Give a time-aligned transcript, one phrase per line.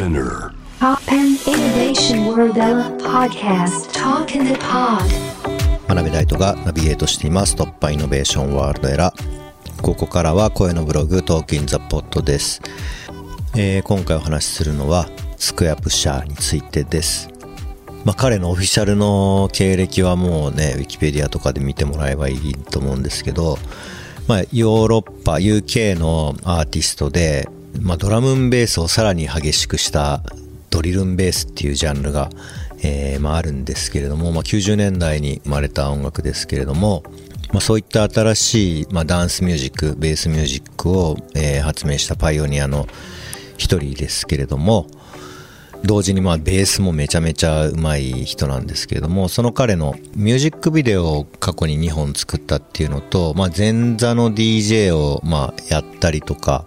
[0.00, 0.54] Spinear.
[0.78, 2.54] TOPPAN Innovation World
[3.02, 3.92] Podcast.
[3.92, 5.04] Talk in the Pod.
[5.88, 7.54] 真鍋大度がナビゲートしています。
[7.54, 9.82] TOPPAN Innovation World Era。
[9.82, 12.62] ここからは声のブログ Talk in the Pod です、
[13.54, 15.06] えー今回お話しするのは
[15.36, 17.28] スクエアプッシャーについてです。
[18.06, 23.58] まあ、彼のオフィシャルの経歴はもうねウィキペディアとかで見てもらえばいいと思うんですけど、
[24.26, 27.50] まあ、ヨーロッパ UK のアーティストで、
[27.80, 30.22] まあ、ドラムンベースをさらに激しくした
[30.70, 32.30] ドリルンベースっていうジャンルが、
[32.82, 37.02] えーまあ、あるんですけれども、まあ、90年代に生まれた音楽ですけれども、
[37.52, 42.86] まあ、そういった新しい、まあ、ダンスミュージックベースミュージックを、えー発明したパイオニアの
[43.56, 44.86] 一人ですけれども、
[45.84, 56.64] 同時にまあベースもめちゃめちゃうまい人なんですけれどもその彼のミュージックビデオを過去に2本作ったっていうのと、まあ、前座の DJ をまあやったりとか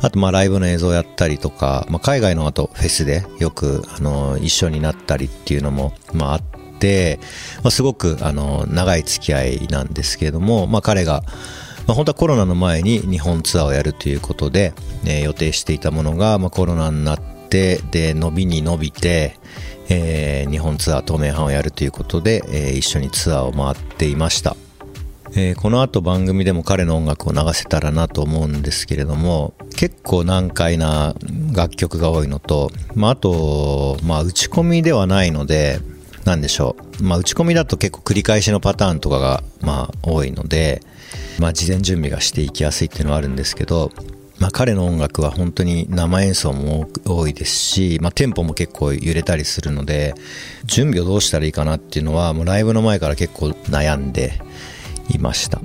[0.00, 6.42] あとまあライブの映像やったりとか、まあ、海外のあとフェスでよくあの一緒になったりっていうのもまああっ
[6.78, 7.18] て、
[7.62, 11.22] まあ、すごくあの長い付き合いなんですけれども、まあ、彼が
[11.88, 14.74] まあ、本当はコロナの前に日本ツアーをやるということで、
[15.06, 19.38] えー予定していたものが、まあ、コロナになってで伸びに伸びて、
[19.88, 24.54] えー日本ツアー東名阪をやるということで、えー一緒にツアーを回っていました、
[25.32, 31.14] えーこの後番組でも彼の音楽を流せたらなと思うんですけれども結構難解な
[31.54, 35.80] 楽曲が多いのと、まあ、あと、まあ、打ち込みではないので
[36.24, 40.82] なんでしょう、まあ、打ち込みだと結構繰り返しのパターンとかが、まあ、多いので、
[41.38, 43.92] まあ、事前準備がしていきやすいっていうのはあるんですけど、
[44.38, 50.14] まあ、彼の音楽は本当に生演奏も多いですし、まあ、テンポも結構揺れたりするので
[50.64, 54.40] 準備をどうしたらいいかなっていうのはもうライブの前から結構悩んで
[55.08, 55.60] いました。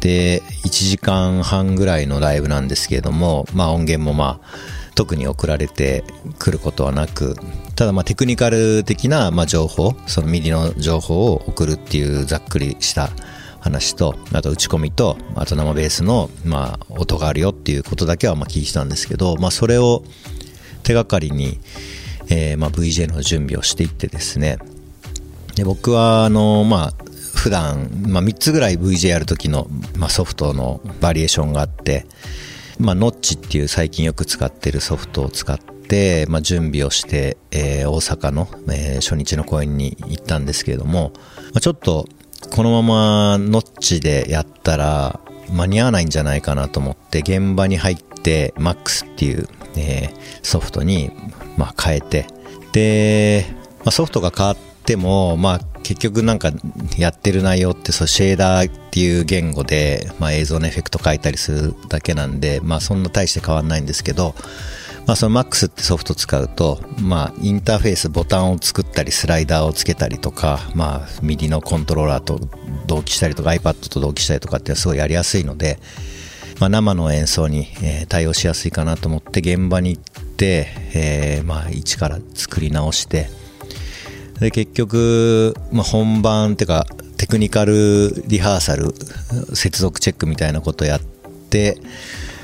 [0.00, 4.46] で1時間半ぐらいのライブなんですけれども、まあ、音源もまあ
[4.96, 6.04] 特に送られて
[6.40, 7.36] くることはなく
[7.76, 13.10] ただまあテクニカル的なまあ情報その MIDI の情報を送るっていうざっくりした
[13.60, 20.02] 話とあと打ち込みとあと生ベースのまあ音があるよっていうことだけはまあ聞いてたんですけど、まあ、それを
[20.82, 21.60] 手がかりに、
[22.28, 24.58] えーま VJ の準備をしていってですね。
[25.54, 27.01] で僕はあのまあ
[27.42, 29.66] 普段、まあ、3つぐらい VJ やる時の、
[29.96, 32.06] まあ、ソフトのバリエーションがあって、
[32.78, 42.06] まあ、ノッチっていう最近よく使ってるソフトを使って、まあ、準備をして、えー大阪の、えー初日の公演に行ったんですけれども、まあ、ちょっと
[42.54, 45.18] このままノッチでやったら
[45.52, 51.10] 間に合わないんじゃないかなと思って現場に入って MAX っていう、えーソフトに、
[51.56, 52.28] まあ、変えて
[52.70, 53.46] で、
[53.78, 56.52] まあ、ソフトが変わっても、まあ、結局なんか
[56.96, 64.34] やってる内容ってそうシェーダーっていう言語で、まあ、映像のエフェクト書いたりするだけなんで、まあ、そんな大して変わんないんですけど、
[65.06, 72.40] まあ、その MAX ってソフト使うと、まあ、インターフェースボタンを作ったりスライダーをつけたりとか、まあ、MIDI のコントローラーと
[72.86, 75.78] 同期したりとか iPad と同期したりとかってすごいやりやすいので、
[76.60, 77.66] まあ、生の演奏に、
[78.08, 83.28] 対応しやすいかなと思って現場に行って、えーまあ、一から作り直して
[84.42, 86.86] で結局、まあ、本番っていうか
[87.16, 88.92] テクニカルリハーサル
[89.54, 91.78] 接続チェックみたいなことやって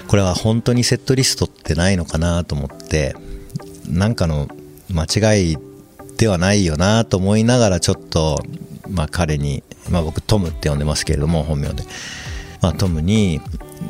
[0.07, 3.17] これは本当にセットリストってないのかなと思って
[3.89, 4.49] なんかの
[4.91, 5.57] 間違い
[6.17, 8.43] ではないよなと思いながらちょっと、
[8.89, 11.83] まあ、彼に、まあ、僕トムって呼んでますけれども本名で、
[12.63, 13.41] まあ、トムに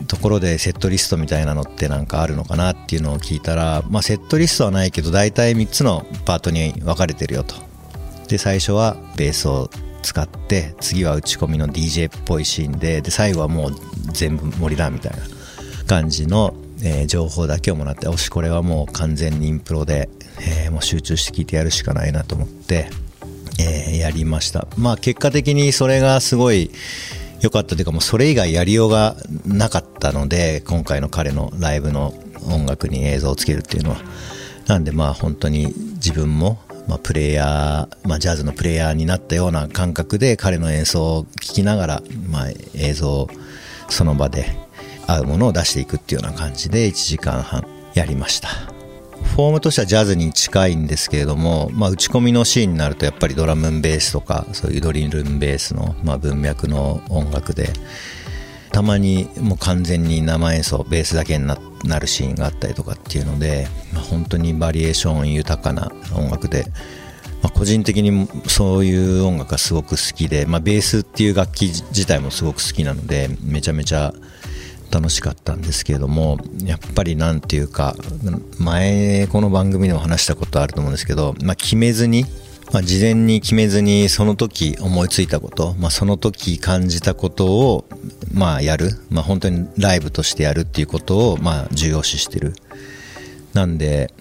[0.07, 7.68] ところでセットリストみたいなのってなんかあるのかなっていうのを聞いたら、まあ、セットリストはないけど大体3つのパートに分かれてるよと。
[8.29, 9.71] で最初はベースを
[10.03, 13.75] 使って次は打ち込みの DJ っぽいシーンでで最後はもう
[14.13, 15.19] 全部盛りだみたいな
[15.87, 20.09] 感じの、えー情報だけをもらっておしこれはもう完全にインプロで、
[20.41, 22.91] えーもう集中して聞いてやるしかないなと思って、
[23.59, 24.69] えーやりました。
[24.77, 26.71] まあ結果的にそれがすごい
[27.41, 29.17] 良かったというかもうそれ以外やりようが
[29.47, 32.13] なかったので今回の彼のライブの
[32.47, 33.97] 音楽に映像をつけるっていうのは。
[34.67, 36.59] なんでまあ本当に自分も、
[36.89, 43.29] まあ、プレイヤー、まあ、ジャズのプレイヤーになったような感覚で彼の演奏を聴きながら、まあ、映像
[43.89, 44.47] その場で
[45.07, 48.49] 合うものを出していくっていうような感じで1時間半やりました。
[49.23, 57.69] フォームとしてはジャズに近いんですけれども、まあ、打ち込みのシーンになるとやっぱりドラムンベースとかそういうドリルンベースの、まあ、文脈の音楽で
[58.73, 66.65] たまにもう完全に生演奏ベースだけになっなるシーンがあったりとかっていうので、まあ、本当にバリエーション豊かな音楽で、
[67.43, 74.13] まあ、個人的にそういう音楽がすごく好きで、まあ、ベースっていう楽器自体もすごく好きなのでめちゃめちゃ
[74.91, 77.95] 楽しかったんですけれどもやっぱりなんていうか
[78.59, 82.25] 前この番組でも話したことあると思うんですけど、まあ、決めずに、
[82.73, 87.85] まあ、事前に決めずにその時思いついたこと、まあ、その時感じたことを、
[88.33, 92.55] まあ、やる、まあ、本当にライブとしてやるっていうことを、まあ、重要視してる。
[93.55, 94.13] なんで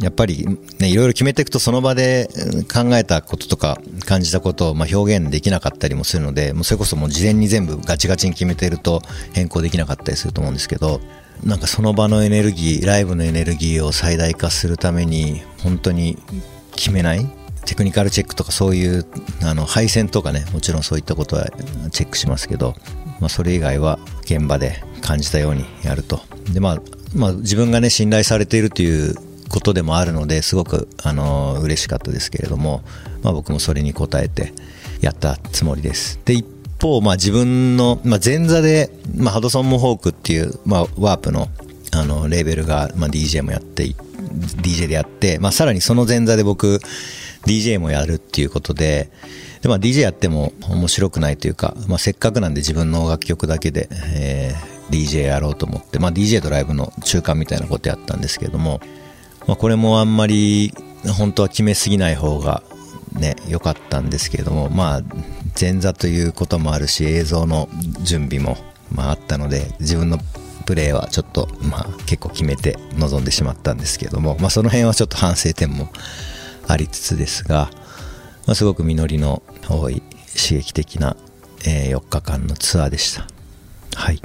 [0.00, 0.46] やっぱり
[0.78, 2.28] ね、いろいろ決めていくとその場で
[2.72, 9.02] 考えたこととか感じたことをま表現できなかったりもするので、もうそれこそもう事前に全部ガチガチに決めてると
[9.34, 11.00] 変更できなかったりすると思うんですけど、
[11.42, 16.16] なんかその場のエネルギー、ライブのエネルギーを最大化するために本当に
[16.74, 17.26] 決めない
[17.66, 19.06] テクニカルチェックとかそういう
[19.42, 21.46] あの配線とかねもちろんそういったことは
[21.90, 22.74] チェックしますけど、
[23.20, 26.20] まあ、それ以外は現場で感じたようにやると。
[26.52, 26.82] でまあ
[27.14, 29.14] まあ、自分がね信頼されているという
[29.48, 32.82] ことでもあるのですごく、あの嬉しかったですけれども、
[33.22, 34.52] まあ、僕もそれに応えて
[35.00, 36.18] やったつもりです。
[36.24, 36.44] で一
[36.82, 41.48] 方、まあ、自分の、まあ、前座で、まあ、ハドソン・モホークっていう、まあ、ワープの
[41.92, 46.80] あのレーベルが、まあ、DJ もやって DJ でやって、まあ、さらにその前座で僕
[47.46, 49.10] DJ もやるっていうことで
[49.62, 58.80] で、まあ、DJ やっても面白くないというか、まあ、せっかくなんで自分の楽曲だけで、えー、DJ やろうと思って、まあ、DJ とライブの中間みたいなことやったんですけども、
[59.46, 60.72] まあ、これもあんまり
[61.18, 62.62] 本当は決めすぎない方が
[63.12, 65.02] ね良かったんですけどもまあ
[65.58, 67.68] 前座ということもあるし映像の
[68.02, 68.56] 準備も、
[68.92, 70.18] まあ、あったので自分の
[70.66, 75.88] プレーはちょっと、まあ、結構決めて臨んでしまったんですけども、まあ、その辺はちょっと反省点も
[76.68, 77.70] ありつつですが、
[78.46, 80.02] まあ、すごく実りの多い
[80.36, 81.16] 刺激的な、
[81.66, 83.26] えー、4日間のツアーでした。
[83.94, 84.20] はい。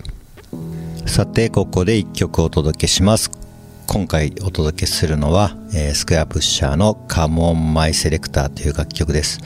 [1.06, 3.32] さてここで1曲お届けします。
[3.88, 9.40] 今回お届けするのは、えー、スクエアプッシャーのカモンマイセレクターという楽曲です。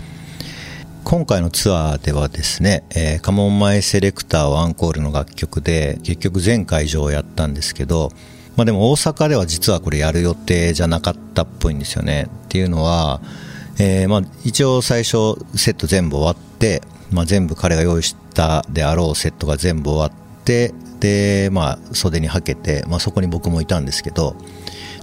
[1.03, 8.11] 今回のツアーではですね、えー、カモンマイセレクターをアンコールの楽曲で結局全会場をやったんですけど、
[8.55, 12.27] まあでも大阪では実はこれやる予定じゃなかったっぽいんですよね。
[12.45, 13.21] っていうのは、
[13.79, 24.37] えー、まあ一応最初セット全部終わって、まあ全部彼が用意したであろうセットが全部終わって、で、まあ、袖にはけて、まあ、そこに僕もいたんですけど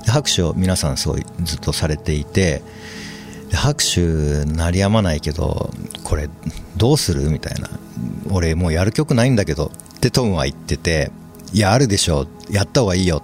[0.07, 2.63] 拍手を皆さんすごいずっとされていて
[3.53, 5.71] 拍手鳴りやまないけど
[6.03, 6.31] これ
[6.79, 7.29] どうする？
[7.29, 7.69] みたいな。
[8.31, 11.11] 俺もうやる曲ないんだけどってトムは言ってて
[11.53, 12.27] いやあるでしょ。
[12.51, 13.23] やった方がいいよ。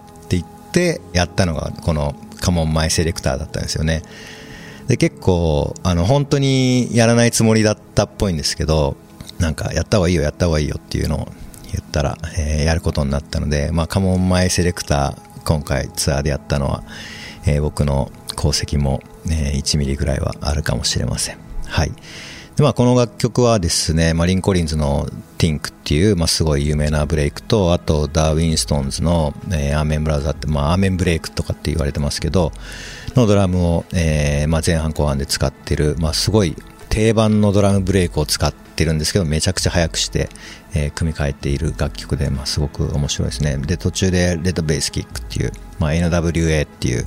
[0.76, 4.02] てやったのがこのカモンマイセレクターだったんですよね
[4.88, 8.94] で結構あの本当にやらないつもりだったっぽいんですけど
[9.38, 11.28] なんかやった方がいいよやった方がいいよっていうのを
[11.72, 16.84] 言ったら、えー、やることになったので、まあ、 Come On My Selector、今回ツアーでやったのは、
[17.46, 21.38] えー、僕の功績も、えー、1ミリぐらいはあるかもしれません。
[21.66, 21.92] はい。
[22.56, 25.06] でまあ、この楽曲はですね、まあ、リン・コリンズの
[25.36, 32.52] Think っていう、まあ、すごい有名なブレイクと、あとダーウィンストーンズの、えー、 Amen, Brother って、まあ、 Amen Break とかって言われてますけど、
[33.14, 36.56] のドラムを、えーまあ、前半後半で使ってる、まあ、すごい
[36.88, 40.30] 定番のドラムブレイクを使ってるんですけどめちゃくちゃ速くして、
[40.74, 43.58] えー、組み替えている楽曲で、まあ、すごく面白いですね。
[43.58, 47.04] で途中でレッドベースキックっていう、まあ、NWA っていう、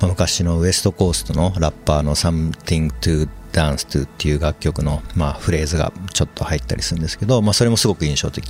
[0.00, 8.46] まあ、昔のウエストコーストのラッパーの Something to Dance to っていう楽曲の、まあ、フレーズがちょっと入ったりするんですけど、まあ、それもすごく印象的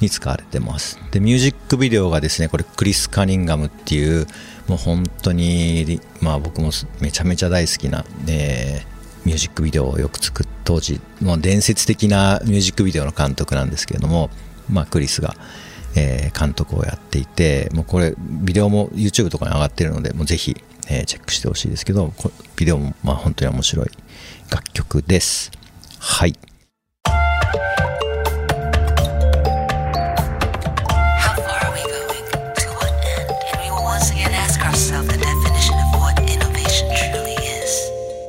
[0.00, 0.98] に使われてます。
[1.10, 4.26] でミュージックビデオがですねこれクリス・カニンガムっていう
[4.68, 6.70] もう本当に、まあ、僕も
[7.00, 8.94] めちゃめちゃ大好きな、えー
[9.24, 14.30] ミュージックビデオをよく作っ当時もう伝説的なミュージックビデオの監督なんですけれども、
[14.70, 15.34] まあ、クリスが、
[15.96, 20.56] えー、監督をやっていてもうこれビデオも YouTube とかに上がってるのでもうぜひ、
[20.88, 22.12] えー、チェックしてほしいですけど
[22.56, 23.86] ビデオもまあ本当に面白い
[24.50, 25.50] 楽曲です。
[25.98, 26.34] はい。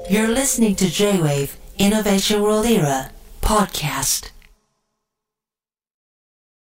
[0.08, 3.10] You're listening to J-Wave Innovation World Era
[3.42, 4.35] podcast.